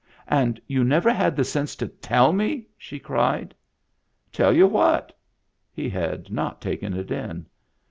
"And 0.27 0.59
you 0.65 0.83
never 0.83 1.13
had 1.13 1.35
the 1.35 1.43
sense 1.43 1.75
to 1.75 1.87
tell 1.87 2.33
me 2.33 2.53
I" 2.53 2.65
she 2.75 2.97
cried. 2.97 3.53
"Tell 4.31 4.51
you 4.51 4.65
what?" 4.65 5.15
He 5.71 5.89
had 5.89 6.31
not 6.31 6.59
taken 6.59 6.95
it 6.95 7.11
in. 7.11 7.45